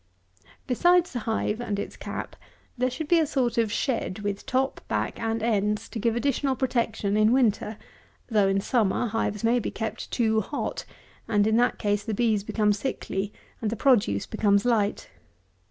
162. 0.65 0.65
Besides 0.65 1.13
the 1.13 1.19
hive 1.31 1.61
and 1.61 1.77
its 1.77 1.95
cap, 1.95 2.35
there 2.75 2.89
should 2.89 3.07
be 3.07 3.19
a 3.19 3.27
sort 3.27 3.59
of 3.59 3.71
shed, 3.71 4.17
with 4.23 4.47
top, 4.47 4.81
back, 4.87 5.19
and 5.19 5.43
ends, 5.43 5.87
to 5.89 5.99
give 5.99 6.15
additional 6.15 6.55
protection 6.55 7.15
in 7.15 7.31
winter; 7.31 7.77
though 8.27 8.47
in 8.47 8.59
summer 8.61 9.05
hives 9.09 9.43
may 9.43 9.59
be 9.59 9.69
kept 9.69 10.09
too 10.09 10.41
hot, 10.41 10.85
and 11.27 11.45
in 11.45 11.55
that 11.57 11.77
case 11.77 12.03
the 12.03 12.15
bees 12.15 12.43
become 12.43 12.73
sickly 12.73 13.31
and 13.61 13.69
the 13.69 13.75
produce 13.75 14.25
becomes 14.25 14.65
light. 14.65 15.07